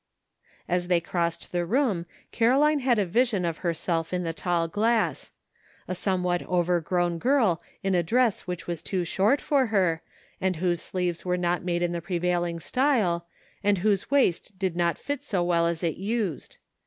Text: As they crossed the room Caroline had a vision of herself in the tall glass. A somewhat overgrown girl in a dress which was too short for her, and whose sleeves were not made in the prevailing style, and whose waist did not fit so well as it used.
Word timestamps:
As 0.67 0.87
they 0.87 0.99
crossed 0.99 1.51
the 1.51 1.63
room 1.63 2.07
Caroline 2.31 2.79
had 2.79 2.97
a 2.97 3.05
vision 3.05 3.45
of 3.45 3.59
herself 3.59 4.11
in 4.11 4.23
the 4.23 4.33
tall 4.33 4.67
glass. 4.67 5.31
A 5.87 5.93
somewhat 5.93 6.41
overgrown 6.41 7.19
girl 7.19 7.61
in 7.83 7.93
a 7.93 8.01
dress 8.01 8.47
which 8.47 8.65
was 8.65 8.81
too 8.81 9.05
short 9.05 9.39
for 9.39 9.67
her, 9.67 10.01
and 10.41 10.55
whose 10.55 10.81
sleeves 10.81 11.23
were 11.23 11.37
not 11.37 11.63
made 11.63 11.83
in 11.83 11.91
the 11.91 12.01
prevailing 12.01 12.59
style, 12.59 13.27
and 13.63 13.77
whose 13.77 14.09
waist 14.09 14.57
did 14.57 14.75
not 14.75 14.97
fit 14.97 15.23
so 15.23 15.43
well 15.43 15.67
as 15.67 15.83
it 15.83 15.97
used. 15.97 16.57